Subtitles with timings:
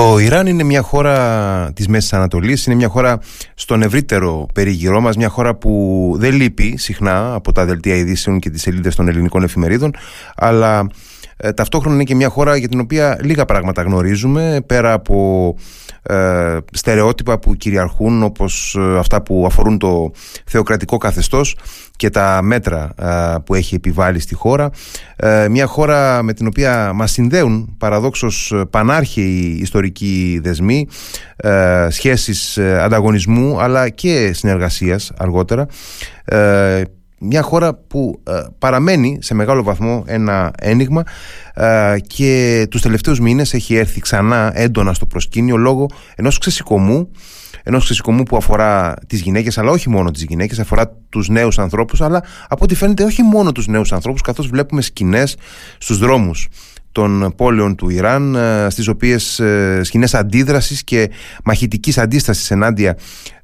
[0.00, 3.20] Το Ιράν είναι μια χώρα της Μέσης Ανατολής, είναι μια χώρα
[3.54, 8.50] στον ευρύτερο περιγυρό μας, μια χώρα που δεν λείπει συχνά από τα δελτία ειδήσεων και
[8.50, 9.94] τις σελίδες των ελληνικών εφημερίδων,
[10.36, 10.86] αλλά
[11.42, 15.54] ε, ταυτόχρονα είναι και μια χώρα για την οποία λίγα πράγματα γνωρίζουμε, πέρα από
[16.02, 20.10] ε, στερεότυπα που κυριαρχούν όπως ε, αυτά που αφορούν το
[20.46, 21.56] θεοκρατικό καθεστώς
[21.96, 24.70] και τα μέτρα ε, που έχει επιβάλει στη χώρα.
[25.50, 30.86] Μια χώρα με την οποία μας συνδέουν παραδόξως πανάρχαιοι ιστορικοί δεσμοί
[31.88, 35.66] σχέσεις ανταγωνισμού αλλά και συνεργασίας αργότερα
[37.20, 41.02] μια χώρα που ε, παραμένει σε μεγάλο βαθμό ένα ένιγμα
[41.54, 47.10] ε, και τους τελευταίους μήνες έχει έρθει ξανά έντονα στο προσκήνιο λόγω ενός ξεσηκωμού
[47.62, 52.00] ενός ξεσηκωμού που αφορά τις γυναίκες αλλά όχι μόνο τις γυναίκες αφορά τους νέους ανθρώπους
[52.00, 55.36] αλλά από ό,τι φαίνεται όχι μόνο τους νέους ανθρώπους καθώς βλέπουμε σκηνές
[55.78, 56.48] στους δρόμους
[56.92, 59.40] των πόλεων του Ιράν ε, στις οποίες
[59.82, 61.10] σκηνές αντίδρασης και
[61.44, 62.96] μαχητικής αντίστασης ενάντια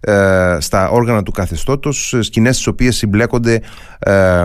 [0.07, 3.61] ε, στα όργανα του καθεστώτος σκηνές στις οποίες συμπλέκονται
[3.99, 4.45] ε,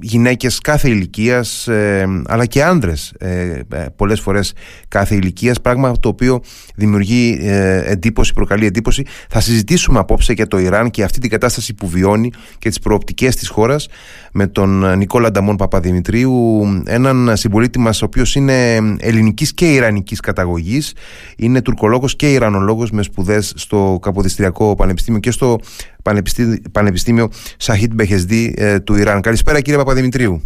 [0.00, 3.60] γυναίκες κάθε ηλικίας ε, αλλά και άνδρες ε,
[3.96, 4.52] πολλές φορές
[4.88, 5.60] κάθε ηλικίας.
[5.60, 6.40] Πράγμα το οποίο
[6.74, 7.38] δημιουργεί
[7.84, 9.04] εντύπωση, προκαλεί εντύπωση.
[9.28, 13.36] Θα συζητήσουμε απόψε για το Ιράν και αυτή την κατάσταση που βιώνει και τις προοπτικές
[13.36, 13.88] της χώρας
[14.32, 20.92] με τον Νικόλα Νταμόν Παπαδημητρίου έναν συμπολίτη μας ο οποίος είναι ελληνικής και ιρανικής καταγωγής.
[21.36, 25.58] Είναι τουρκολόγος και ιρανολόγος με σπουδές στο Καποδιστριακό Πανεπιστήμιο και στο
[26.02, 29.20] Πανεπιστήμιο, Πανεπιστήμιο Σαχίτ Μπεχεσδί ε, του Ιράν.
[29.20, 30.42] Καλησπέρα κύριε Παπαδημητρίου.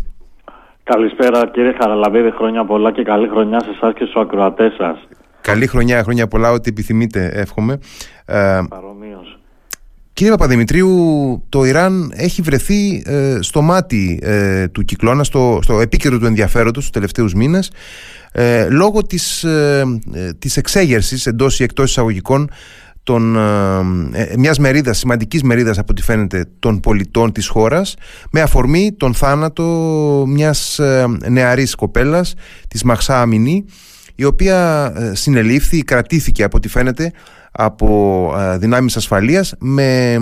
[0.85, 4.99] Καλησπέρα κύριε Χαραλαμπίδη, χρόνια πολλά και καλή χρονιά σε εσάς και στους ακροατές σας.
[5.41, 7.79] Καλή χρονιά, χρόνια πολλά, ό,τι επιθυμείτε, εύχομαι.
[8.25, 9.39] Ε, Παρομοίως.
[10.13, 16.19] Κύριε Παπαδημητρίου, το Ιράν έχει βρεθεί ε, στο μάτι ε, του κυκλώνα, στο, στο επίκαιρο
[16.19, 17.73] του ενδιαφέροντος τους τελευταίους μήνες,
[18.33, 19.85] ε, λόγω της, ε,
[20.39, 22.51] της εξέγερσης εντός ή εκτός εισαγωγικών
[23.09, 27.95] των, ε, ε, μιας μερίδας, σημαντικής μερίδας από ό,τι φαίνεται των πολιτών της χώρας
[28.31, 29.65] με αφορμή τον θάνατο
[30.27, 32.35] μιας ε, νεαρής κοπέλας
[32.69, 33.65] της Μαξά Αμινή
[34.15, 37.13] η οποία ε, συνελήφθη, κρατήθηκε από ό,τι φαίνεται
[37.61, 40.19] από ε, δυνάμεις ασφαλείας με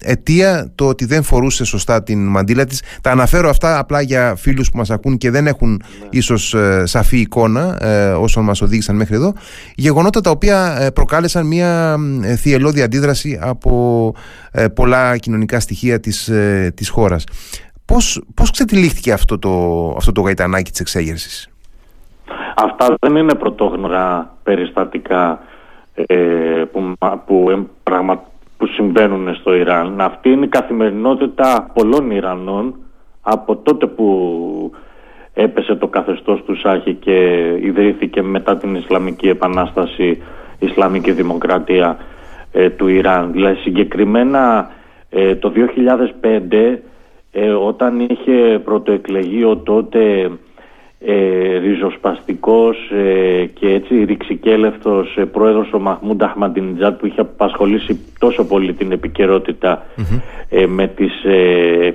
[0.00, 2.82] αιτία το ότι δεν φορούσε σωστά την μαντήλα της.
[3.02, 6.06] Τα αναφέρω αυτά απλά για φίλους που μας ακούν και δεν έχουν ναι.
[6.10, 9.32] ίσως ε, σαφή εικόνα ε, όσων μας οδήγησαν μέχρι εδώ.
[9.74, 11.96] Γεγονότα τα οποία προκάλεσαν μια
[12.36, 14.14] θυελώδη αντίδραση από
[14.74, 16.30] πολλά κοινωνικά στοιχεία της,
[16.74, 17.24] της χώρας.
[17.84, 19.50] Πώς, πώς ξετυλίχθηκε αυτό το,
[19.96, 21.50] αυτό το γαϊτανάκι της εξέγερσης;
[22.56, 25.49] Αυτά δεν είναι πρωτόγνωρα περιστατικά ε,
[26.72, 26.94] που,
[27.26, 27.68] που,
[28.56, 30.00] που συμβαίνουν στο Ιράν.
[30.00, 32.74] Αυτή είναι η καθημερινότητα πολλών Ιρανών
[33.20, 34.72] από τότε που
[35.34, 40.04] έπεσε το καθεστώς του Σάχη και ιδρύθηκε μετά την Ισλαμική Επανάσταση
[40.58, 41.96] η Ισλαμική Δημοκρατία
[42.52, 43.32] ε, του Ιράν.
[43.32, 44.70] Δηλαδή συγκεκριμένα
[45.10, 45.52] ε, το
[46.52, 46.76] 2005
[47.66, 50.30] όταν είχε πρωτοεκλεγεί ο τότε
[51.04, 58.44] ε, ριζοσπαστικός ε, και έτσι ρηξικέλευτος ε, πρόεδρος ο Μαχμούντα Αχμαντινιτζάτ που είχε απασχολήσει τόσο
[58.46, 59.82] πολύ την επικαιρότητα
[60.48, 61.94] ε, με τις ε,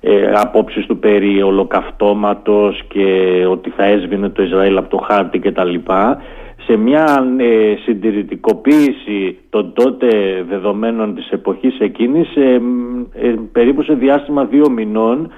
[0.00, 3.04] ε, απόψεις του περί ολοκαυτώματος και
[3.50, 5.74] ότι θα έσβηνε το Ισραήλ από το χάρτη κτλ
[6.66, 10.08] σε μια ε, συντηρητικοποίηση των τότε
[10.48, 12.28] δεδομένων της εποχής εκείνης
[13.52, 15.30] περίπου σε διάστημα δύο μηνών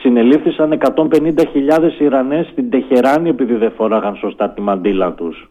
[0.00, 5.50] συνελήφθησαν 150.000 Ιρανές στην Τεχεράνη επειδή δεν φοράγαν σωστά τη μαντήλα τους.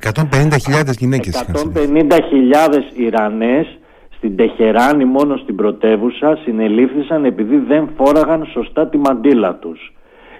[0.00, 2.18] 150.000 γυναίκες 150.000
[2.96, 3.78] Ιρανές
[4.16, 9.92] στην Τεχεράνη μόνο στην πρωτεύουσα συνελήφθησαν επειδή δεν φόραγαν σωστά τη μαντήλα τους.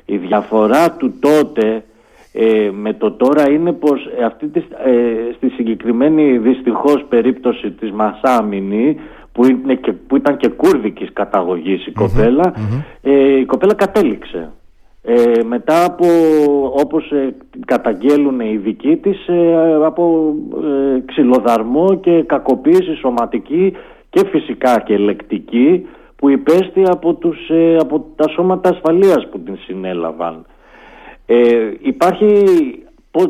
[0.05, 1.85] Η διαφορά του τότε
[2.33, 8.97] ε, με το τώρα είναι πως αυτή τη, ε, στη συγκεκριμένη δυστυχώς περίπτωση της Μασάμινη
[9.33, 12.55] που, είναι και, που ήταν και κούρδικης καταγωγής η κοπελα
[13.03, 14.51] ε, η κοπέλα κατέληξε.
[15.11, 16.07] Ε, μετά από
[16.73, 17.35] όπως ε,
[17.67, 20.35] καταγγέλουν οι δικοί της ε, από
[20.65, 23.73] ε, ξυλοδαρμό και κακοποίηση σωματική
[24.11, 25.87] και φυσικά και λεκτική
[26.17, 27.39] που υπέστη από, τους,
[27.81, 30.47] από τα σώματα ασφαλείας που την συνέλαβαν.
[31.83, 32.45] υπάρχει,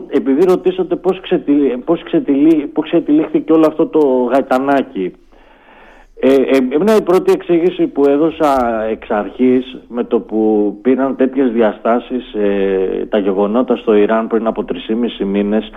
[0.08, 2.02] επειδή ρωτήσατε πώς, ξετυλί, πώς,
[2.72, 3.98] πώς ξετυλίχθηκε όλο αυτό το
[4.32, 5.12] γαϊτανάκι
[6.20, 11.50] ε, ε, εμένα η πρώτη εξήγηση που έδωσα εξ αρχής με το που πήραν τέτοιες
[11.52, 15.70] διαστάσεις ε, τα γεγονότα στο Ιράν πριν από 3,5 μήνες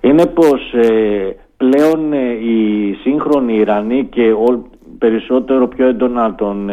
[0.00, 6.70] είναι πως ε, πλέον ε, οι σύγχρονοι Ιρανοί και ο, περισσότερο πιο έντονα των,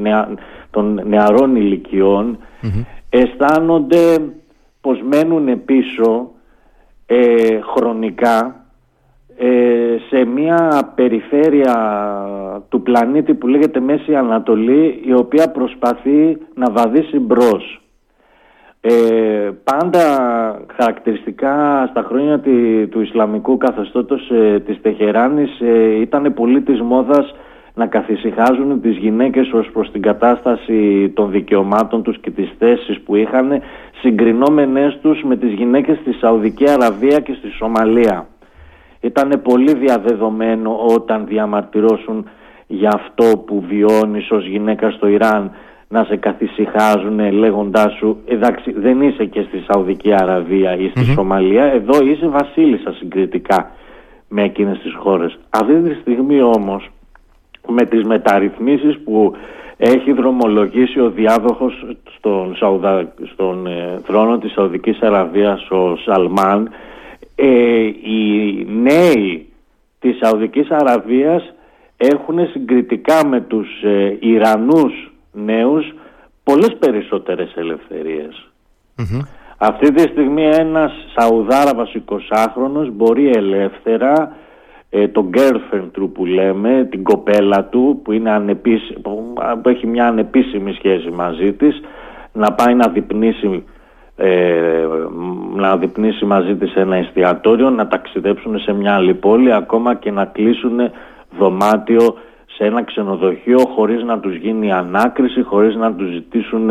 [0.00, 0.28] νεα,
[0.70, 1.56] των νεαρών
[3.10, 4.18] αισθάνονται
[4.80, 6.30] πως μένουν πίσω
[7.06, 8.57] ε, χρονικά ε,
[10.08, 11.74] σε μια περιφέρεια
[12.68, 17.80] του πλανήτη που λέγεται Μέση Ανατολή η οποία προσπαθεί να βαδίσει μπρος.
[18.80, 20.00] Ε, πάντα
[20.76, 22.40] χαρακτηριστικά στα χρόνια
[22.90, 27.34] του Ισλαμικού καθεστώτος ε, της Τεχεράνης ε, ήταν πολύ της μόδας
[27.74, 33.16] να καθησυχάζουν τις γυναίκες ως προς την κατάσταση των δικαιωμάτων τους και τις θέσεις που
[33.16, 33.60] είχαν
[34.00, 38.26] συγκρινόμενες τους με τις γυναίκες στη Σαουδική Αραβία και στη Σομαλία.
[39.00, 42.28] Ήταν πολύ διαδεδομένο όταν διαμαρτυρώσουν
[42.66, 45.50] για αυτό που βιώνεις ως γυναίκα στο Ιράν
[45.88, 51.64] να σε καθησυχάζουν λέγοντάς σου εντάξει δεν είσαι και στη Σαουδική Αραβία ή στη Σομαλία
[51.64, 53.70] εδώ είσαι βασίλισσα συγκριτικά
[54.28, 55.38] με εκείνες τις χώρες.
[55.50, 56.90] Αυτή τη στιγμή όμως
[57.68, 59.32] με τις μεταρρυθμίσεις που
[59.76, 61.86] έχει δρομολογήσει ο διάδοχος
[62.16, 63.12] στον, Σαουδα...
[63.32, 66.70] στον ε, θρόνο της Σαουδικής Αραβίας ο Σαλμάν
[67.40, 67.46] ε,
[67.86, 69.48] οι νέοι
[69.98, 71.54] της Σαουδικής Αραβίας
[71.96, 75.94] έχουν συγκριτικά με τους ε, Ιρανούς νέους
[76.44, 77.54] πολλές περισσότερες
[79.58, 84.36] Αυτή τη στιγμή ένας Σαουδάραβας 20χρονος μπορεί ελεύθερα
[84.90, 88.92] ε, το girlfriend του που λέμε, την κοπέλα του που, είναι ανεπίσ...
[89.62, 91.80] που έχει μια ανεπίσημη σχέση μαζί της
[92.32, 93.64] να πάει να διπνήσει
[94.20, 94.86] ε,
[95.54, 100.24] να διπνήσει μαζί της ένα εστιατόριο, να ταξιδέψουν σε μια άλλη πόλη, ακόμα και να
[100.24, 100.80] κλείσουν
[101.38, 102.14] δωμάτιο
[102.46, 106.70] σε ένα ξενοδοχείο χωρίς να τους γίνει ανάκριση, χωρίς να τους ζητήσουν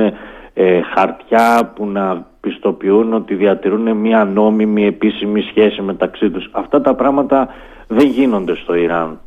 [0.54, 6.50] ε, χαρτιά που να πιστοποιούν ότι διατηρούν μια νόμιμη επίσημη σχέση μεταξύ τους.
[6.52, 7.48] Αυτά τα πράγματα
[7.88, 9.20] δεν γίνονται στο Ιράν.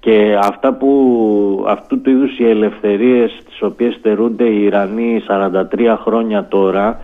[0.00, 6.46] Και αυτά που, αυτού του είδους οι ελευθερίες τις οποίες στερούνται οι Ιρανοί 43 χρόνια
[6.48, 7.00] τώρα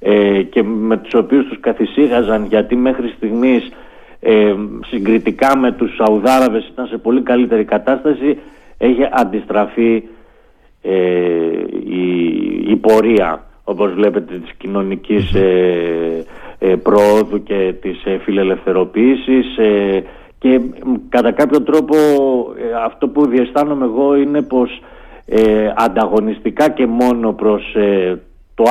[0.00, 3.68] ε, και με τους οποίους τους καθησύχαζαν γιατί μέχρι στιγμής
[4.20, 4.54] ε,
[4.86, 8.38] συγκριτικά με τους Σαουδάραβες ήταν σε πολύ καλύτερη κατάσταση
[8.78, 10.02] έχει αντιστραφεί
[10.82, 10.92] ε,
[11.84, 12.14] η,
[12.66, 16.24] η πορεία όπως βλέπετε της κοινωνικής ε,
[16.58, 19.46] ε προόδου και της ε, φιλελευθεροποίησης
[20.38, 20.60] και
[21.08, 21.94] κατά κάποιο τρόπο
[22.84, 24.80] αυτό που διαισθάνομαι εγώ είναι πως
[25.74, 27.76] ανταγωνιστικά και μόνο προς
[28.54, 28.64] το,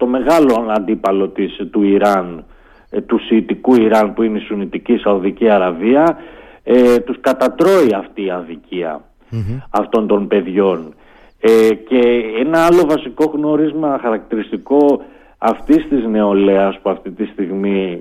[0.00, 2.44] το μεγάλο αντίπαλο της, του Ιράν,
[2.90, 6.16] ε, του Σιητικού Ιράν που είναι η Σουνιτική Σαουδική Αραβία,
[6.64, 9.00] ε, τους κατατρώει αυτή η αδικία
[9.70, 10.94] αυτών των παιδιών.
[11.40, 15.02] Ε, και ένα άλλο βασικό γνώρισμα χαρακτηριστικό
[15.38, 18.00] αυτής της νεολαίας που αυτή τη στιγμή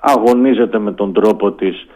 [0.00, 1.86] αγωνίζεται με τον τρόπο της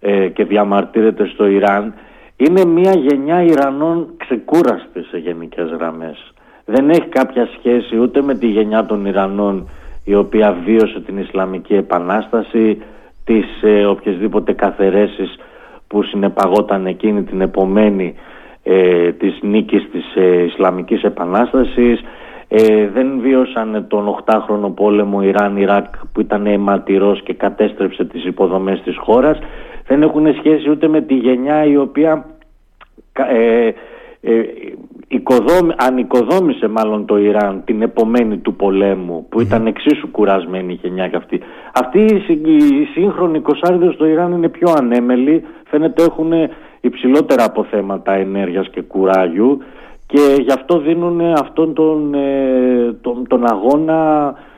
[0.00, 1.94] ε, και διαμαρτύρεται στο Ιράν
[2.36, 6.32] είναι μια γενιά Ιρανών ξεκούραστης σε γενικές γραμμές
[6.66, 9.68] δεν έχει κάποια σχέση ούτε με τη γενιά των Ιρανών
[10.04, 12.82] η οποία βίωσε την Ισλαμική Επανάσταση,
[13.24, 15.36] τις ε, οποιασδήποτε καθαιρέσεις
[15.86, 18.14] που συνεπαγόταν εκείνη την επομένη
[18.62, 22.00] ε, της νίκης της ε, Ισλαμικής Επανάστασης.
[22.48, 28.96] Ε, δεν βίωσαν τον 8χρονο πόλεμο Ιράν-Ιράκ που ήταν αιματηρός και κατέστρεψε τις υποδομές της
[28.96, 29.38] χώρας.
[29.86, 32.26] Δεν έχουν σχέση ούτε με τη γενιά η οποία
[33.12, 33.70] ε,
[34.20, 34.42] ε,
[35.08, 41.08] οικοδόμη, ανοικοδόμησε μάλλον το Ιράν την επομένη του πολέμου που ήταν εξίσου κουρασμένη η γενιά
[41.08, 41.40] και αυτή.
[41.72, 46.32] Αυτοί οι σύγχρονοι κοσάριδες στο Ιράν είναι πιο ανέμελοι, φαίνεται έχουν
[46.80, 49.58] υψηλότερα αποθέματα ενέργειας και κουράγιου
[50.06, 54.55] και γι' αυτό δίνουν αυτόν τον, ε, τον, τον αγώνα ε,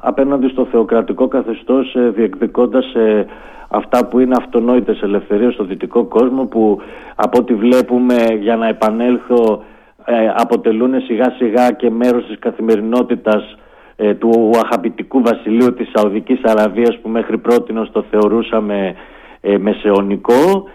[0.00, 3.26] απέναντι στο θεοκρατικό καθεστώς ε, διεκδικώντας ε,
[3.68, 6.80] αυτά που είναι αυτονόητες ελευθερίες στο δυτικό κόσμο που
[7.14, 9.62] από ό,τι βλέπουμε για να επανέλθω
[10.04, 13.56] ε, αποτελούν σιγά σιγά και μέρος της καθημερινότητας
[13.96, 18.94] ε, του αχαπητικού βασιλείου της Σαουδικής Αραβίας που μέχρι πρώτη το θεωρούσαμε
[19.40, 20.68] ε, μεσαιωνικό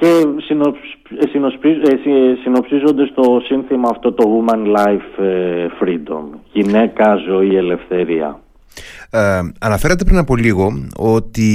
[0.00, 0.36] και
[2.42, 5.22] συνοψίζονται στο σύνθημα αυτό το Woman Life
[5.80, 8.40] Freedom, γυναίκα, ζωή, ελευθερία.
[9.12, 11.48] Ε, αναφέρατε πριν από λίγο ότι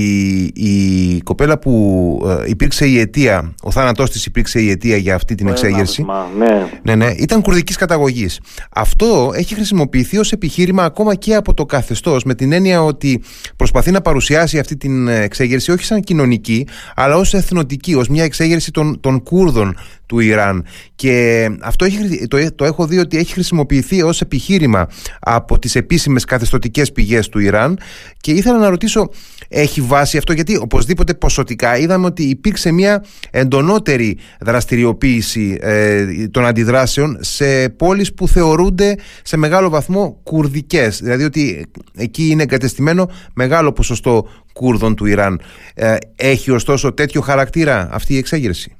[0.55, 5.35] η κοπέλα που ε, υπήρξε η αιτία, ο θάνατός της υπήρξε η αιτία για αυτή
[5.35, 6.05] την εξέγερση.
[6.38, 6.67] Ναι.
[6.83, 8.39] ναι, ναι, ήταν κουρδικής καταγωγής.
[8.69, 13.21] Αυτό έχει χρησιμοποιηθεί ως επιχείρημα ακόμα και από το καθεστώς με την έννοια ότι
[13.55, 18.71] προσπαθεί να παρουσιάσει αυτή την εξέγερση όχι σαν κοινωνική αλλά ως εθνοτική, ως μια εξέγερση
[18.71, 24.01] των, των Κούρδων του Ιράν και αυτό έχει, το, το έχω δει ότι έχει χρησιμοποιηθεί
[24.01, 24.88] ως επιχείρημα
[25.19, 27.80] από τις επίσημες καθεστωτικές πηγές του Ιράν
[28.22, 29.10] και ήθελα να ρωτήσω
[29.50, 37.18] έχει βάση αυτό; Γιατί οπωσδήποτε ποσοτικά είδαμε ότι υπήρξε μια εντονότερη δραστηριοποίηση ε, των αντιδράσεων
[37.20, 41.02] σε πόλεις που θεωρούνται σε μεγάλο βαθμό κουρδικές.
[41.02, 41.66] Δηλαδή ότι
[41.98, 45.42] εκεί είναι εγκατεστημένο μεγάλο ποσοστό Κούρδων του Ιράν.
[45.75, 48.75] Ε, έχει ωστόσο τέτοιο χαρακτήρα αυτή η εξέγερση;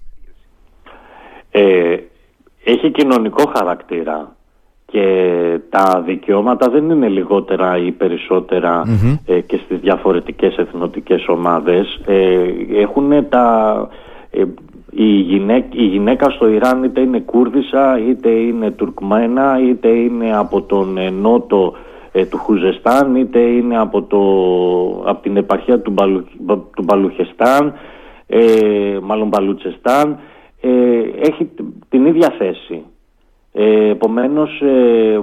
[1.52, 1.98] Ε,
[2.64, 4.36] έχει κοινωνικό χαρακτήρα
[4.96, 8.82] και τα δικαιώματα δεν είναι λιγότερα ή περισσοτερα
[9.26, 12.00] ε, και στις διαφορετικές εθνοτικές ομάδες.
[12.06, 12.44] Ε,
[12.76, 13.88] έχουν τα...
[14.32, 14.44] Ε,
[14.92, 20.62] η, γυναίκα, η γυναίκα στο Ιράν είτε είναι Κούρδισσα, είτε είναι Τουρκμένα, είτε είναι από
[20.62, 21.74] τον νότο
[22.30, 24.20] του Χουζεστάν, είτε είναι από, το,
[25.10, 26.26] από την επαρχία του, Μπαλου,
[26.76, 27.74] του Μπαλουχεστάν,
[29.02, 30.20] μάλλον Μπαλουτσεστάν,
[31.22, 31.50] έχει
[31.90, 32.84] την ίδια θέση.
[33.58, 35.22] Ε, επομένως ε,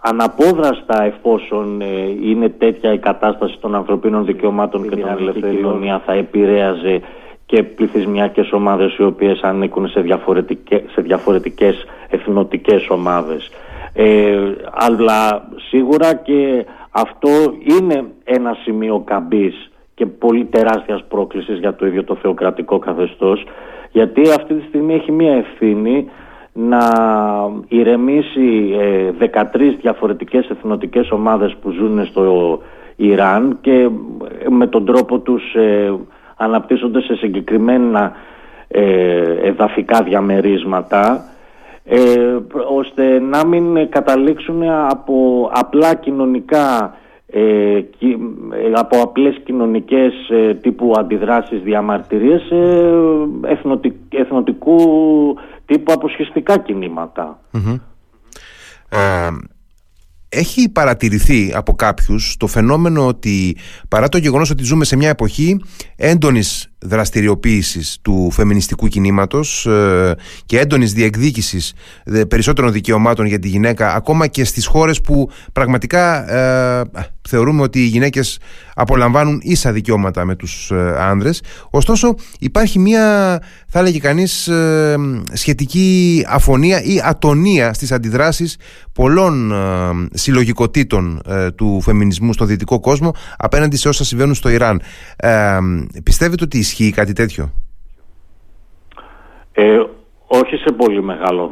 [0.00, 1.86] αναπόδραστα εφόσον ε,
[2.22, 7.00] είναι τέτοια η κατάσταση των ανθρωπίνων δικαιωμάτων και των ελευθεριών θα επηρέαζε
[7.46, 13.50] και πληθυσμιακές ομάδες οι οποίες ανήκουν σε διαφορετικές, σε διαφορετικές εθνοτικές ομάδες.
[13.94, 14.38] Ε,
[14.72, 17.28] αλλά σίγουρα και αυτό
[17.78, 23.44] είναι ένα σημείο καμπής και πολύ τεράστιας πρόκλησης για το ίδιο το θεοκρατικό καθεστώς
[23.90, 26.08] γιατί αυτή τη στιγμή έχει μία ευθύνη
[26.56, 26.88] να
[27.68, 28.70] ηρεμήσει
[29.20, 32.58] 13 ε, διαφορετικές εθνοτικές ομάδες που ζουν στο
[32.96, 33.72] Ιράν και
[34.44, 35.94] ε, με τον τρόπο τους ε,
[36.36, 38.12] αναπτύσσονται σε συγκεκριμένα
[39.42, 41.24] εδαφικά διαμερίσματα
[42.78, 46.94] ώστε να μην καταλήξουν από απλά κοινωνικά
[48.74, 50.12] από απλές κοινωνικές
[50.60, 52.56] τύπου αντιδράσεις διαμαρτυρίες σε
[54.10, 54.76] εθνοτικού
[55.66, 56.62] τύπου αποσχεστικά
[58.88, 59.28] Ε,
[60.28, 63.56] έχει παρατηρηθεί από κάποιους το φαινόμενο ότι
[63.88, 65.60] παρά το γεγονός ότι ζούμε σε μια εποχή
[65.96, 70.14] έντονης δραστηριοποίησης του φεμινιστικού κινήματος ε,
[70.46, 71.72] και έντονης διεκδίκησης
[72.28, 76.84] περισσότερων δικαιωμάτων για τη γυναίκα ακόμα και στις χώρες που πραγματικά ε,
[77.28, 78.38] θεωρούμε ότι οι γυναίκες
[78.74, 81.42] απολαμβάνουν ίσα δικαιώματα με τους ε, άνδρες.
[81.70, 83.38] Ωστόσο υπάρχει μια
[83.68, 84.50] θα έλεγε κανείς
[85.32, 88.56] σχετική αφωνία ή ατονία στις αντιδράσεις
[88.92, 89.52] πολλών
[90.12, 91.22] συλλογικοτήτων
[91.54, 94.82] του φεμινισμού στο δυτικό κόσμο απέναντι σε όσα συμβαίνουν στο Ιράν.
[96.02, 97.50] Πιστεύετε ότι Ισχύει κάτι τέτοιο;
[99.52, 99.82] Ε,
[100.26, 101.48] όχι σε πολύ μεγάλο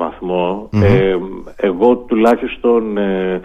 [0.70, 1.16] Ε,
[1.56, 3.40] εγώ τουλάχιστον ε,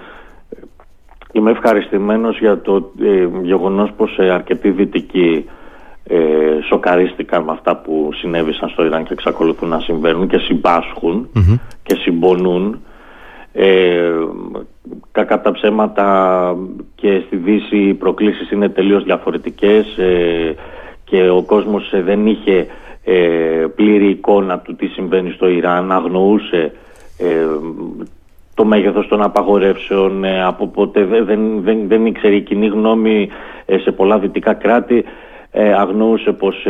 [1.31, 5.45] είμαι ευχαριστημένος για το ε, γεγονός πως ε, αρκετοί δυτικοί
[6.03, 6.17] ε,
[6.67, 11.29] σοκαρίστηκαν με αυτά που συνέβησαν στο Ιράν και εξακολουθούν να συμβαίνουν και συμπασχουν
[11.83, 12.79] και συμπονούν.
[13.53, 14.11] Ε,
[15.11, 16.55] κακά τα ψέματα
[16.95, 19.97] και στη Δύση οι προκλήσεις είναι τελείως διαφορετικές.
[21.09, 22.67] Ε, και ο κόσμος ε, δεν είχε
[23.03, 26.71] ε, πλήρη εικόνα του τι συμβαίνει στο Ιράν, αγνοούσε
[27.17, 27.45] ε,
[28.53, 33.29] το μέγεθος των απαγορεύσεων, από πότε δεν, δεν, δεν ήξερε η κοινή γνώμη
[33.83, 35.03] σε πολλά δυτικά κράτη,
[35.77, 36.65] αγνοούσε πως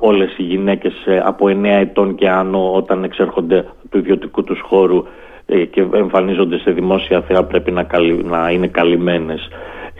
[0.00, 0.92] όλες οι γυναίκες
[1.24, 5.04] από 9 ετών και άνω όταν εξέρχονται του ιδιωτικού τους χώρου
[5.70, 7.86] και εμφανίζονται σε δημόσια θέα πρέπει να,
[8.24, 9.48] να είναι καλυμμένες.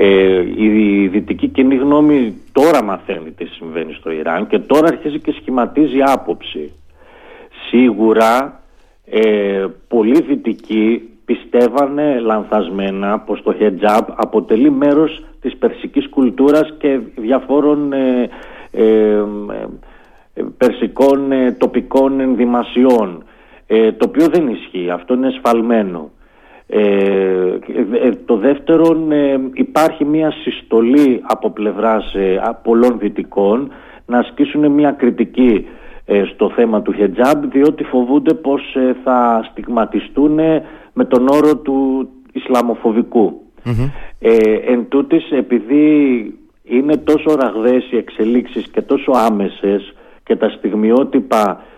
[0.00, 5.34] Ε, η δυτική κοινή γνώμη τώρα μαθαίνει τι συμβαίνει στο Ιράν και τώρα αρχίζει και
[5.40, 6.72] σχηματίζει άποψη.
[7.68, 8.60] Σίγουρα
[9.04, 17.92] ε, πολλοί δυτικοί πιστεύανε λανθασμένα πως το χετζάμπ αποτελεί μέρος της περσικής κουλτούρας και διαφόρων
[17.92, 18.30] ε,
[18.70, 19.22] ε,
[20.56, 23.24] περσικών τοπικών ενδυμασιών
[23.96, 26.10] το οποίο δεν ισχύει, αυτό είναι σφαλμένο.
[26.70, 27.58] Ε,
[28.02, 32.14] ε, το δεύτερο ε, υπάρχει μια συστολή από πλευράς
[32.62, 33.70] πολλών δυτικών
[34.06, 35.66] να ασκήσουν μια κριτική
[36.34, 40.34] στο θέμα του χετζάμπ διότι φοβούνται πως θα στιγματιστούν
[40.92, 43.40] με τον όρο του ισλαμοφοβικου
[44.66, 46.34] εν τούτης, επειδή
[46.64, 49.94] είναι τόσο ραγδαίες οι εξελίξεις και τόσο άμεσες
[50.24, 51.76] και τα στιγμιότυπα ε,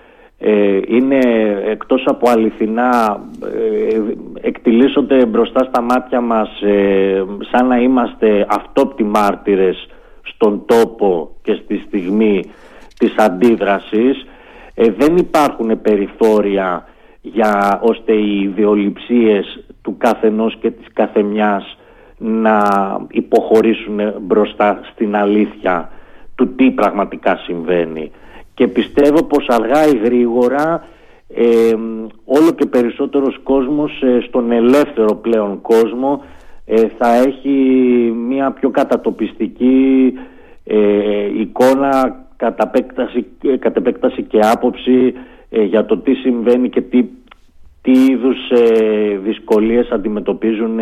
[0.86, 1.18] είναι
[1.64, 4.00] εκτός από αληθινά ε,
[4.40, 9.88] εκτιλήσονται μπροστά στα μάτια μας ε, σαν να είμαστε αυτόπτοι μάρτυρες
[10.22, 12.44] στον τόπο και στη στιγμή
[12.98, 14.26] της αντίδρασης.
[14.74, 16.84] Ε, δεν υπάρχουν περιθώρια
[17.20, 21.78] για ώστε οι ιδεολειψίες του καθενός και της καθεμιάς
[22.18, 22.62] να
[23.10, 25.90] υποχωρήσουν μπροστά στην αλήθεια
[26.34, 28.10] του τι πραγματικά συμβαίνει
[28.60, 30.88] και πιστεύω πως αργά ή γρήγορα
[31.28, 31.74] ε,
[32.24, 36.24] όλο και περισσότερος κόσμος ε, στον ελεύθερο πλέον κόσμο
[36.64, 37.50] ε, θα έχει
[38.28, 40.12] μια πιο κατατοπιστική
[41.38, 43.26] εικόνα κατά επέκταση,
[43.58, 45.12] κατ επέκταση και άποψη
[45.50, 47.04] για το τι συμβαίνει και τι,
[47.82, 48.38] τι είδους
[49.22, 50.78] δυσκολίες αντιμετωπίζουν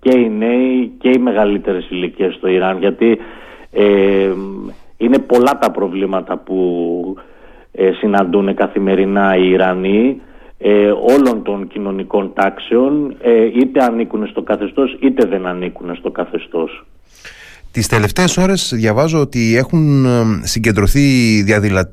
[0.00, 2.78] και οι νέοι και οι μεγαλύτερες ηλικίες στο Ιράν.
[2.78, 3.18] Γιατί
[5.02, 7.16] είναι πολλά τα προβλήματα που
[8.00, 10.20] συναντούν καθημερινά οι Ιρανοί
[10.64, 16.86] ε, όλων των κοινωνικών τάξεων ε, είτε ανήκουν στο καθεστώς είτε δεν ανήκουν στο καθεστώς.
[17.70, 21.00] Τις τελευταίες ώρες διαβάζω ότι έχουν ε, συγκεντρωθεί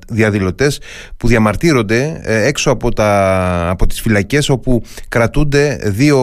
[0.09, 0.81] διαδηλωτές
[1.17, 6.17] που διαμαρτύρονται ε, έξω από, τα, από τις φυλακές όπου κρατούνται δύο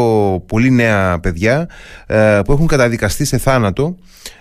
[0.46, 1.68] πολύ νέα παιδιά
[2.44, 4.35] που έχουν καταδικαστεί σε θάνατο ε,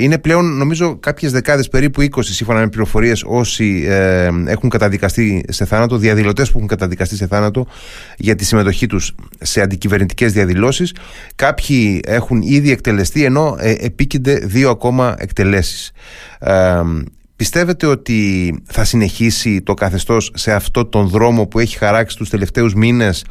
[0.00, 5.64] είναι πλέον νομίζω κάποιες δεκάδες περίπου 20 σύμφωνα με πληροφορίες όσοι ε, έχουν καταδικαστεί σε
[5.64, 7.66] θάνατο, διαδηλωτές που έχουν καταδικαστεί σε θάνατο
[8.16, 10.94] για τη συμμετοχή τους σε αντικυβερνητικές διαδηλώσεις.
[11.34, 15.92] Κάποιοι έχουν ήδη εκτελεστεί ενώ ε, επίκυνται δύο ακόμα εκτελέσεις.
[16.38, 16.80] Ε,
[17.36, 22.74] Πιστεύετε ότι θα συνεχίσει το καθεστώς σε αυτό τον δρόμο που έχει χαράξει τους τελευταίους
[22.74, 23.24] μήνες ε,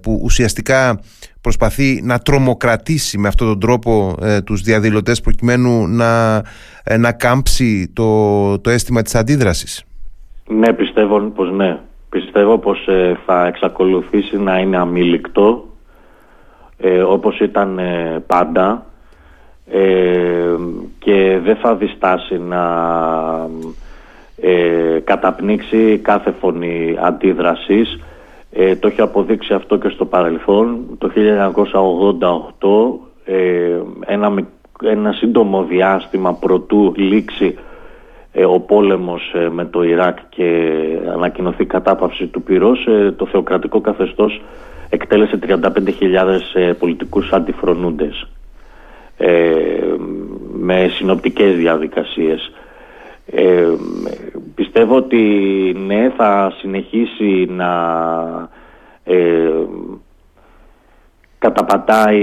[0.00, 1.00] που ουσιαστικά
[1.46, 6.42] προσπαθεί να τρομοκρατήσει με αυτόν τον τρόπο ε, τους διαδηλωτές προκειμένου να,
[6.84, 9.84] ε, να κάμψει το, το αίσθημα της αντίδρασης.
[10.48, 11.78] Ναι, πιστεύω πως ναι.
[12.08, 15.64] Πιστεύω πως ε, θα εξακολουθήσει να είναι αμήλικτο
[16.78, 17.80] ε, όπως ήταν
[18.26, 18.86] πάντα
[20.98, 22.62] και δεν θα διστάσει να
[25.04, 27.98] καταπνίξει κάθε φωνή αντίδρασης
[28.58, 30.84] ε, το έχει αποδείξει αυτό και στο παρελθόν.
[30.98, 31.10] Το
[33.24, 34.34] 1988, ε, ένα,
[34.82, 37.58] ένα σύντομο διάστημα προτού λήξει
[38.32, 40.70] ε, ο πόλεμος ε, με το Ιράκ και
[41.12, 44.42] ανακοινωθεί κατάπαυση του πυρός, το θεοκρατικό καθεστώς
[44.88, 45.60] εκτέλεσε 35.000
[46.78, 48.28] πολιτικούς αντιφρονούντες
[50.52, 52.52] με συνοπτικές διαδικασίες.
[53.30, 53.66] Ε,
[54.54, 55.16] πιστεύω ότι
[55.86, 57.70] ναι θα συνεχίσει να
[59.04, 59.50] ε,
[61.38, 62.20] καταπατάει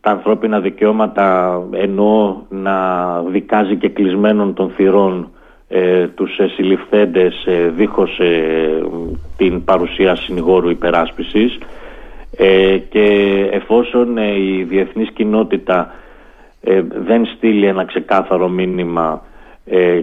[0.00, 2.76] τα ανθρώπινα δικαιώματα ενώ να
[3.22, 5.30] δικάζει και κλεισμένων των θυρών
[5.68, 8.82] ε, τους ε, συλληφθέντες ε, δίχως ε,
[9.36, 11.58] την παρουσία συνηγόρου υπεράσπισης.
[12.88, 15.94] Και εφόσον η διεθνής κοινότητα
[16.88, 19.27] δεν στείλει ένα ξεκάθαρο μήνυμα ε,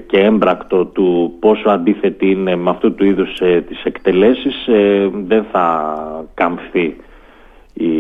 [0.06, 5.46] και έμπρακτο του πόσο αντίθετη είναι με αυτού του είδους ε, τις εκτελέσεις ε, δεν
[5.52, 5.96] θα
[6.34, 6.96] καμφθεί
[7.74, 7.92] η,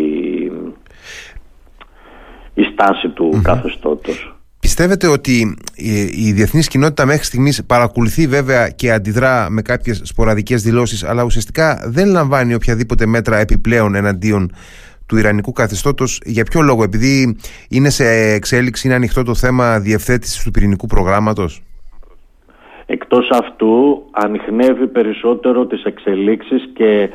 [2.54, 4.36] η στάση του mm καθεστώτος.
[4.60, 5.58] Πιστεύετε ότι
[6.16, 11.84] η διεθνής κοινότητα μέχρι στιγμής παρακολουθεί βέβαια και αντιδρά με κάποιες σποραδικές δηλώσεις αλλά ουσιαστικά
[11.86, 14.52] δεν λαμβάνει οποιαδήποτε μέτρα επιπλέον εναντίον
[15.08, 17.38] του Ιρανικού καθεστώτος για ποιο λόγο, επειδή
[17.70, 21.62] είναι σε εξέλιξη, είναι ανοιχτό το θέμα διευθέτησης του πυρηνικού προγράμματος;
[22.86, 27.10] Εκτός αυτού ανοιχνεύει περισσότερο τις εξελίξεις και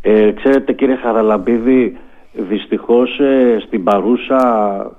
[0.00, 1.96] ε, ξέρετε κύριε Χαραλαμπίδη
[2.32, 4.40] δυστυχώς ε, στην παρούσα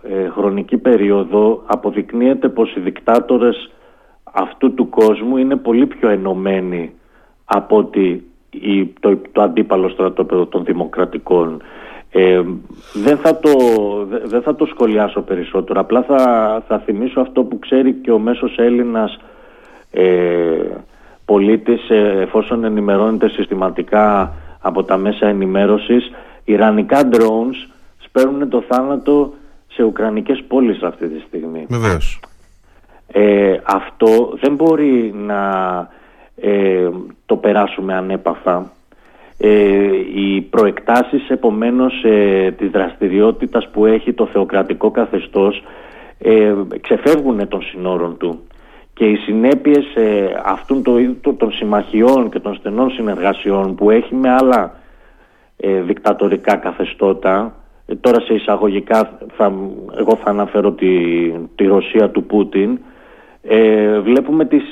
[0.04, 3.72] ε, χρονική περίοδο αποδεικνύεται πως οι δικτάτορες
[4.24, 6.92] αυτού του κόσμου είναι πολύ πιο ενωμένοι
[7.46, 8.24] από ότι
[9.00, 11.62] το, το αντίπαλο στρατόπεδο των δημοκρατικών.
[12.18, 12.42] Ε,
[12.94, 13.52] δεν, θα το,
[14.24, 16.18] δεν θα το σχολιάσω περισσότερο, απλά θα,
[16.68, 19.20] θα θυμίσω αυτό που ξέρει και ο μέσος Έλληνας
[19.92, 20.06] ε,
[21.26, 26.12] πολίτης ε, εφόσον ενημερώνεται συστηματικά από τα μέσα ενημέρωσης
[26.44, 29.34] Ιρανικά drones σπέρνουν το θάνατο
[29.68, 31.66] σε ουκρανικές πόλεις αυτή τη στιγμή.
[31.70, 32.20] Βεβαίως.
[33.08, 35.42] Ε, αυτό δεν μπορεί να
[36.36, 36.90] ε,
[37.26, 38.72] το περάσουμε ανέπαφα
[39.38, 39.50] ε,
[40.16, 45.64] οι προεκτάσεις επομένως ε, της δραστηριότητας που έχει το θεοκρατικό καθεστώς
[46.20, 48.40] ε, ξεφεύγουν των συνόρων του.
[48.94, 54.30] Και οι συνέπειες ε, αυτών το, των συμμαχιών και των στενών συνεργασιών που έχει με
[54.30, 54.80] άλλα
[55.58, 59.54] ε, δικτατορικά καθεστώτα ε, τώρα σε εισαγωγικά θα,
[59.98, 60.88] εγώ θα αναφέρω τη,
[61.56, 62.80] τη Ρωσία του Πούτιν
[64.04, 64.64] βλέπουμε τις,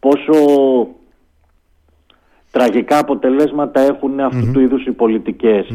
[0.00, 0.34] πόσο
[2.50, 4.12] τραγικά αποτελέσματα έχουν
[4.52, 5.74] του είδους οι πολιτικές.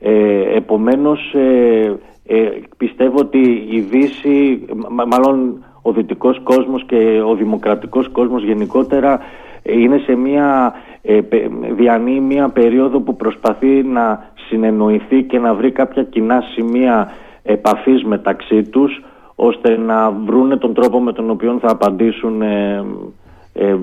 [0.00, 1.96] Ε, επομένως ε,
[2.26, 4.66] ε, πιστεύω ότι η Δύση,
[5.06, 9.20] μάλλον ο δυτικός κόσμος και ο δημοκρατικός κόσμος γενικότερα
[9.62, 11.20] είναι σε μια ε,
[11.76, 18.62] διανύει μια περίοδο που προσπαθεί να συνεννοηθεί και να βρει κάποια κοινά σημεία επαφής μεταξύ
[18.62, 19.02] τους
[19.34, 22.84] ώστε να βρούνε τον τρόπο με τον οποίο θα απαντήσουν ε,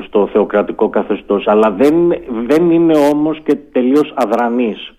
[0.06, 1.96] στο θεοκρατικό καθεστώς αλλά δεν,
[2.48, 4.14] δεν είναι όμως και τελείως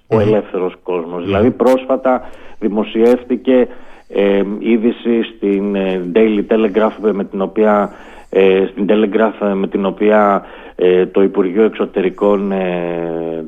[0.06, 1.24] ο ελεύθερος κόσμος.
[1.24, 2.28] Δηλαδή πρόσφατα
[2.58, 3.68] δημοσιεύτηκε
[4.08, 7.92] ε, είδηση στην ε, Daily Telegraph με την οποία,
[8.30, 10.44] ε, στην Telegraph με την οποία
[11.12, 12.52] το Υπουργείο Εξωτερικών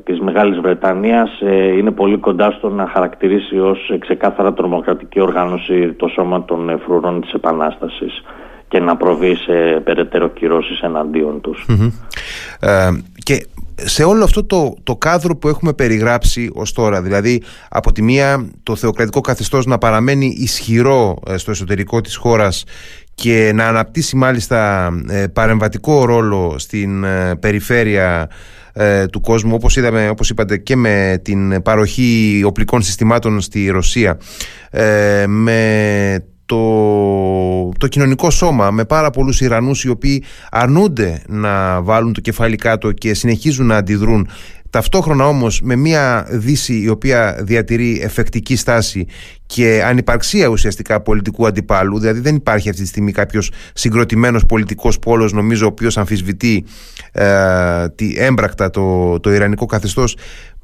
[0.03, 1.41] της Μεγάλης Βρετανίας
[1.77, 7.33] είναι πολύ κοντά στο να χαρακτηρίσει ως ξεκάθαρα τρομοκρατική οργάνωση το σώμα των φρουρών της
[7.33, 8.23] Επανάστασης
[8.71, 11.65] και να προβεί σε περαιτέρω κυρώσεις εναντίον τους.
[13.23, 18.01] και σε όλο αυτό το, το κάδρο που έχουμε περιγράψει ως τώρα, δηλαδή από τη
[18.01, 22.63] μία το θεοκρατικό καθεστώς να παραμένει ισχυρό ε, στο εσωτερικό της χώρας
[23.15, 28.29] και να αναπτύσσει μάλιστα ε, παρεμβατικό ρόλο στην ε, περιφέρεια
[29.11, 34.17] του κόσμου όπως είδαμε όπως είπατε και με την παροχή οπλικών συστημάτων στη Ρωσία
[35.27, 42.21] με το, το κοινωνικό σώμα με πάρα πολλούς Ιρανούς οι οποίοι αρνούνται να βάλουν το
[42.21, 44.27] κεφάλι κάτω και συνεχίζουν να αντιδρούν
[44.71, 49.05] Ταυτόχρονα όμως με μια Δύση η οποία διατηρεί εφεκτική στάση
[49.45, 55.33] και ανυπαρξία ουσιαστικά πολιτικού αντιπάλου, δηλαδή δεν υπάρχει αυτή τη στιγμή κάποιος συγκροτημένος πολιτικός πόλος
[55.33, 56.65] νομίζω ο οποίος αμφισβητεί
[57.11, 60.15] ε, τη, έμπρακτα το, το Ιρανικό καθεστώς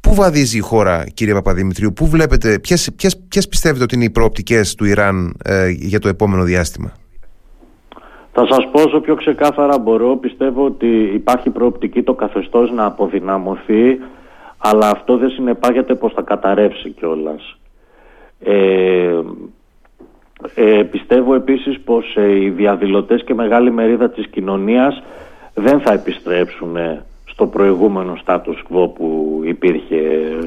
[0.02, 4.10] Πού βαδίζει η χώρα, κύριε Παπαδημητρίου, πού βλέπετε, ποιες, ποιες, ποιες πιστεύετε ότι είναι οι
[4.10, 6.94] προοπτικές του Ιράν ε, για το επόμενο διάστημα;
[8.40, 14.00] Θα σας πω όσο πιο ξεκάθαρα μπορώ, πιστεύω ότι υπάρχει προοπτική το καθεστώς να αποδυναμωθεί,
[14.58, 17.58] αλλά αυτό δεν συνεπάγεται πως θα καταρρεύσει κιόλας.
[18.40, 19.20] Ε,
[20.56, 25.04] ε, πιστεύω επίσης πως ε, οι διαδηλωτές και μεγάλη μερίδα της κοινωνίας
[25.54, 26.78] δεν θα επιστρέψουν
[27.26, 30.00] στο προηγούμενο status quo που υπήρχε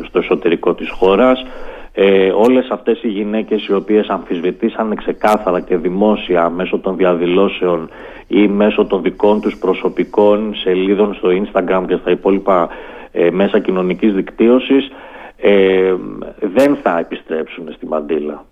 [0.06, 1.44] στο εσωτερικό της χώρας.
[1.92, 7.90] Ε, όλες αυτές οι γυναίκες οι οποίες αμφισβητήσαν ξεκάθαρα και δημόσια μέσω των διαδηλώσεων
[8.26, 12.68] ή μέσω των δικών τους προσωπικών σελίδων στο Instagram και στα υπόλοιπα
[13.12, 14.90] ε, μέσα κοινωνικής δικτύωσης
[15.36, 15.94] ε,
[16.40, 18.44] δεν θα επιστρέψουν στη μαντήλα.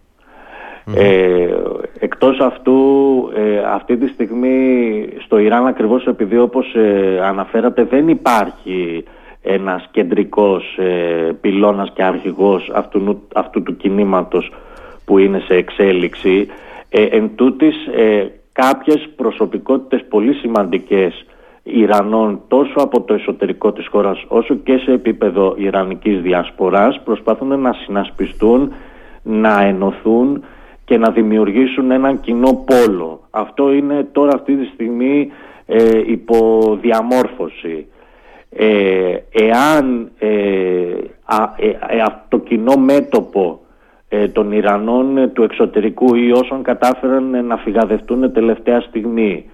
[0.94, 1.48] Ε,
[1.98, 2.78] εκτός αυτού,
[3.36, 9.04] ε, αυτή τη στιγμή στο Ιράν ακριβώς επειδή όπως ε, αναφέρατε δεν υπάρχει
[9.52, 14.52] ένας κεντρικός ε, πυλώνας και αρχηγός αυτού, αυτού του κινήματος
[15.04, 16.46] που είναι σε εξέλιξη.
[16.88, 17.76] Ε, εν τούτης,
[18.52, 21.24] κάποιες προσωπικότητες πολύ σημαντικές
[21.62, 27.72] Ιρανών τόσο από το εσωτερικό της χώρας όσο και σε επίπεδο Ιρανικής διασποράς προσπαθούν να
[27.72, 28.72] συνασπιστούν,
[29.22, 30.44] να ενωθούν
[30.84, 33.20] και να δημιουργήσουν έναν κοινό πόλο.
[33.30, 35.30] Αυτό είναι τώρα αυτή τη στιγμή
[35.66, 37.86] ε, υποδιαμόρφωση.
[38.50, 40.28] Ε, εάν ε,
[41.56, 43.60] ε, ε το κοινό μέτωπο
[44.32, 49.50] των Ιρανών του εξωτερικού ή όσων κατάφεραν να φυγαδευτούν τελευταία στιγμή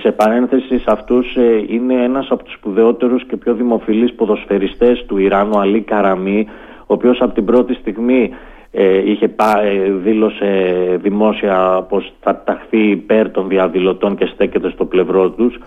[0.00, 1.36] σε παρένθεση σε αυτούς
[1.68, 6.46] είναι ένας από τους σπουδαιότερους και πιο δημοφιλείς ποδοσφαιριστές του Ιράνου Αλή Καραμή
[6.80, 8.30] ο οποίος από την πρώτη στιγμή
[8.70, 15.30] ε, είχε ε, δήλωσε δημόσια πως θα ταχθεί υπέρ των διαδηλωτών και στέκεται στο πλευρό
[15.30, 15.58] τους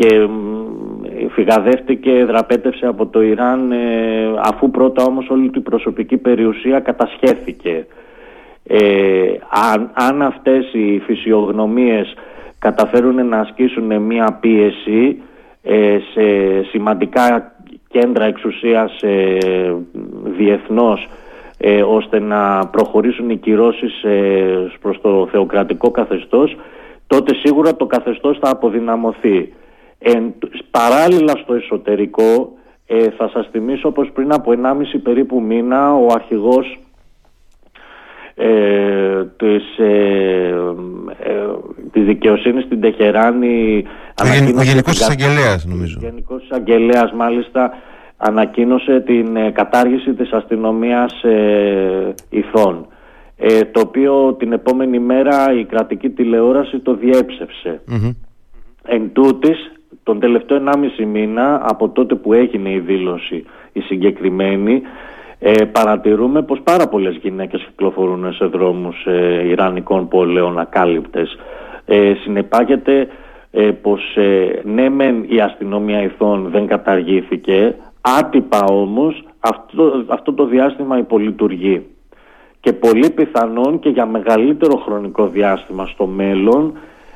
[0.00, 0.28] και
[1.28, 3.78] φυγαδεύτηκε, δραπέτευσε από το Ιράν ε,
[4.44, 7.86] αφού πρώτα όμως όλη του η προσωπική περιουσία κατασχέθηκε.
[8.66, 8.78] Ε,
[9.72, 12.14] αν, αν αυτές οι φυσιογνωμίες
[12.58, 15.22] καταφέρουν να ασκήσουν μία πίεση
[16.14, 16.22] σε
[16.70, 17.52] σημαντικά
[17.88, 19.00] κέντρα εξουσίας
[20.24, 21.08] διεθνώς
[21.62, 26.56] ε, ώστε να προχωρήσουν οι κυρώσεις ε, προς το θεοκρατικό καθεστώς
[27.06, 29.52] τότε σίγουρα το καθεστώς θα αποδυναμωθεί.
[30.02, 30.34] Εν,
[30.70, 32.52] παράλληλα στο εσωτερικό
[32.86, 36.78] ε, θα σας θυμίσω πως πριν από 1,5 περίπου μήνα ο αρχηγός
[38.34, 40.54] ε, της, ε,
[41.18, 41.46] ε,
[41.92, 43.84] της δικαιοσύνης στην Τεχεράνη
[44.58, 47.72] ο Γενικός Εισαγγελέας νομίζω ο Γενικός Εισαγγελέας μάλιστα
[48.16, 52.86] ανακοίνωσε την ε, κατάργηση της αστυνομίας ε, ηθών
[53.36, 57.80] ε, το οποίο την επόμενη μέρα η κρατική τηλεόραση το διέψευσε.
[58.82, 59.72] Εν τούτης,
[60.10, 64.82] τον τελευταίο 1,5 μήνα από τότε που έγινε η δήλωση η συγκεκριμένη
[65.38, 71.38] ε, παρατηρούμε πως πάρα πολλές γυναίκες κυκλοφορούν σε δρόμους ε, Ιρανικών πόλεων ακάλυπτες.
[71.84, 73.08] Ε, συνεπάγεται
[73.50, 74.16] ε, πως
[74.64, 81.86] ναι μεν η αστυνομία ηθών δεν καταργήθηκε Άτυπα όμως αυτό, αυτό το διάστημα υπολειτουργεί
[82.60, 86.72] και πολύ πιθανόν και για μεγαλύτερο χρονικό διάστημα στο μέλλον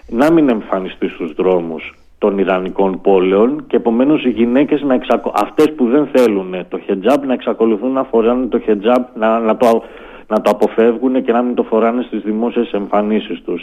[0.08, 5.32] να μην εμφανιστεί στους δρόμους των Ιρανικών πόλεων και επομένως οι γυναίκες να εξακο...
[5.34, 9.82] αυτές που δεν θέλουν το χετζάμπ να εξακολουθούν να φοράνε το χετζάμπ να, να, το,
[10.26, 13.62] να το αποφεύγουν και να μην το φοράνε στις δημόσιες εμφανίσεις τους.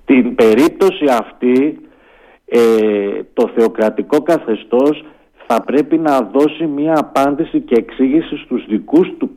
[0.00, 1.78] Στην περίπτωση αυτή
[2.46, 2.58] ε,
[3.32, 5.04] το θεοκρατικό καθεστώς
[5.46, 9.30] θα πρέπει να δώσει μια απάντηση και εξήγηση στους δικούς του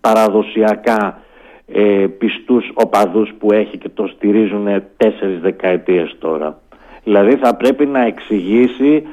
[0.00, 1.22] παραδοσιακά
[1.66, 6.61] ε, πιστούς οπαδούς που έχει και το στηρίζουν τέσσερις δεκαετίες τώρα.
[7.04, 9.06] Δηλαδή θα πρέπει να εξηγήσει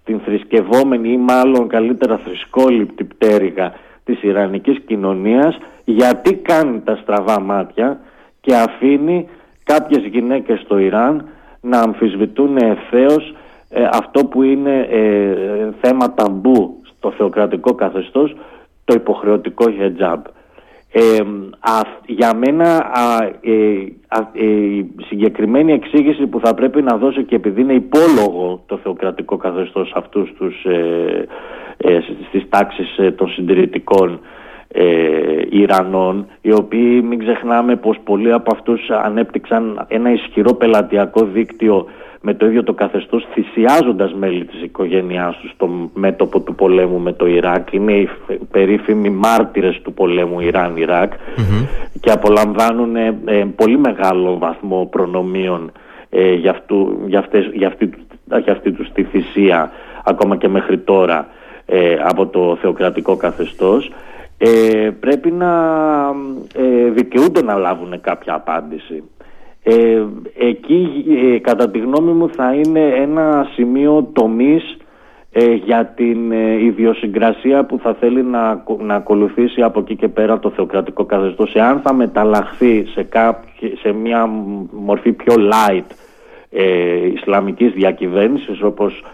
[0.00, 3.72] στην θρησκευόμενη ή μάλλον καλύτερα θρησκόληπτη πτέρυγα
[4.04, 8.00] της Ιρανικής κοινωνίας γιατί κάνει τα στραβά μάτια
[8.40, 9.28] και αφήνει
[9.64, 11.28] κάποιες γυναίκες στο Ιράν
[11.60, 13.34] να αμφισβητούν ευθέως
[13.70, 15.36] ε, αυτό που είναι ε,
[15.80, 18.36] θέμα ταμπού στο θεοκρατικό καθεστώς
[18.84, 20.24] το υποχρεωτικό χετζάμπ.
[20.92, 21.18] Ε,
[22.06, 22.90] για μένα
[23.40, 29.36] ε, η συγκεκριμένη εξήγηση που θα πρέπει να δώσω και επειδή είναι υπόλογο το θεοκρατικό
[29.36, 31.26] καθεστώς αυτούς τους, ε,
[31.76, 31.98] ε,
[32.28, 34.20] στις τάξεις των συντηρητικών
[35.50, 41.86] Ιρανών οι οποίοι μην ξεχνάμε πως πολλοί από αυτούς ανέπτυξαν ένα ισχυρό πελατειακό δίκτυο
[42.20, 47.12] με το ίδιο το καθεστώς θυσιάζοντας μέλη της οικογένειάς τους στο μέτωπο του πολέμου με
[47.12, 47.72] το Ιράκ.
[47.72, 48.08] Είναι οι
[48.50, 51.12] περίφημοι μάρτυρες του πολέμου Ιράν-Ιράκ.
[52.00, 55.72] Και απολαμβάνουν ε, ε, πολύ μεγάλο βαθμό προνομίων
[56.10, 57.90] ε, για, αυτού, για, αυτές, για, αυτή,
[58.42, 59.70] για αυτή τους τη θυσία
[60.04, 61.26] ακόμα και μέχρι τώρα
[61.66, 63.92] ε, από το θεοκρατικό καθεστώς.
[64.38, 65.52] Ε, πρέπει να
[66.54, 69.02] ε, δικαιούνται να λάβουν κάποια απάντηση.
[69.70, 70.04] Ε,
[70.38, 71.04] εκεί
[71.34, 74.76] ε, κατά τη γνώμη μου θα είναι ένα σημείο τομής
[75.32, 80.38] ε, για την ε, ιδιοσυγκρασία που θα θέλει να, να ακολουθήσει από εκεί και πέρα
[80.38, 81.54] το θεοκρατικό καθεστώς.
[81.54, 83.08] Εάν θα μεταλλαχθεί σε,
[83.80, 84.26] σε μια
[84.70, 85.94] μορφή πιο light
[86.50, 89.04] ε, Ισλαμικής διακυβέρνησης όπως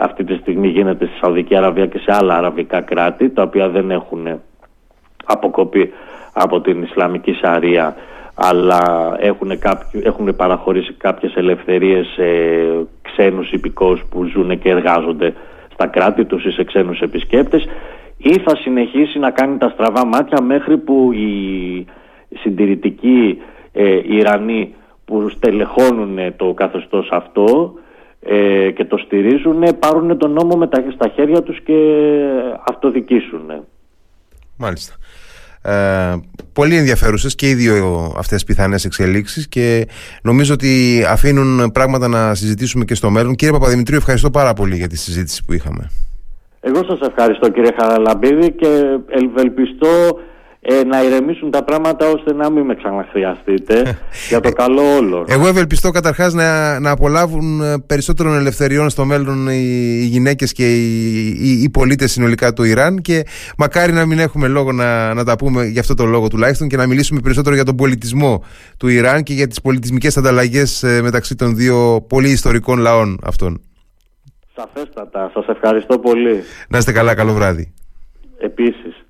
[0.00, 3.90] αυτή τη στιγμή γίνεται στη Σαουδική Αραβία και σε άλλα αραβικά κράτη τα οποία δεν
[3.90, 4.40] έχουν
[5.24, 5.92] αποκοπεί
[6.32, 7.96] από την Ισλαμική Σαρία
[8.42, 12.24] αλλά έχουν, κάποιου, έχουν παραχωρήσει κάποιες ελευθερίες σε
[13.02, 15.34] ξένους υπηκόους που ζουν και εργάζονται
[15.72, 17.66] στα κράτη τους ή σε ξένους επισκέπτες
[18.16, 21.86] ή θα συνεχίσει να κάνει τα στραβά μάτια μέχρι που οι
[22.42, 23.38] συντηρητικοί
[23.72, 24.74] ε, Ιρανοί
[25.04, 27.74] που στελεχώνουν το καθεστώς αυτό
[28.20, 31.74] ε, και το στηρίζουν πάρουν τον νόμο με τα, στα χέρια τους και
[32.66, 33.50] αυτοδικήσουν.
[34.56, 34.94] Μάλιστα.
[35.62, 36.16] Ε,
[36.52, 39.86] πολύ ενδιαφέρουσες και οι δύο αυτές πιθανές εξελίξεις και
[40.22, 43.34] νομίζω ότι αφήνουν πράγματα να συζητήσουμε και στο μέλλον.
[43.34, 45.90] Κύριε Παπαδημητρίου, ευχαριστώ πάρα πολύ για τη συζήτηση που είχαμε.
[46.60, 50.18] Εγώ σας ευχαριστώ κύριε Χαραλαμπίδη και ευελπιστώ
[50.62, 55.24] ε, να ηρεμήσουν τα πράγματα ώστε να μην με ξαναχρειαστείτε για το καλό όλων.
[55.28, 60.76] Εγώ ευελπιστώ καταρχάς να, να απολάβουν ε, περισσότερων ελευθεριών στο μέλλον οι, οι γυναίκες και
[60.76, 63.22] οι, οι, οι πολίτες συνολικά του Ιράν και
[63.58, 66.76] μακάρι να μην έχουμε λόγο να, να τα πούμε για αυτό το λόγο τουλάχιστον και
[66.76, 68.44] να μιλήσουμε περισσότερο για τον πολιτισμό
[68.78, 73.60] του Ιράν και για τις πολιτισμικές ανταλλαγές ε, μεταξύ των δύο πολύ ιστορικών λαών αυτών.
[74.56, 75.30] Σαφέστατα.
[75.34, 76.42] Σας ευχαριστώ πολύ.
[76.68, 77.14] Να είστε καλά.
[77.14, 77.72] Καλό βράδυ.
[78.38, 79.04] Επίσης.